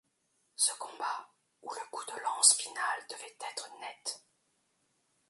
Ce 0.55 0.73
combat 0.79 1.29
où 1.61 1.69
le 1.69 1.89
coup 1.91 2.03
de 2.07 2.19
lance 2.23 2.55
final 2.55 3.05
devait 3.07 3.37
être 3.51 3.69
net. 3.81 4.23